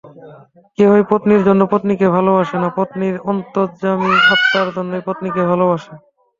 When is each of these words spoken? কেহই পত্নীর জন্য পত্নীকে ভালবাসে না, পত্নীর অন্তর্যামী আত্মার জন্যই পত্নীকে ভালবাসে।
কেহই 0.77 1.03
পত্নীর 1.11 1.41
জন্য 1.47 1.61
পত্নীকে 1.71 2.07
ভালবাসে 2.15 2.57
না, 2.59 2.69
পত্নীর 2.77 3.15
অন্তর্যামী 3.31 4.11
আত্মার 4.33 4.67
জন্যই 4.75 5.03
পত্নীকে 5.07 5.41
ভালবাসে। 5.49 5.93